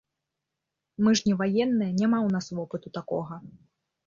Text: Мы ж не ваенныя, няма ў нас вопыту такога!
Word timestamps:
Мы 1.07 1.13
ж 1.19 1.31
не 1.31 1.35
ваенныя, 1.41 1.91
няма 2.01 2.17
ў 2.23 2.29
нас 2.37 2.47
вопыту 2.63 2.87
такога! 2.97 3.41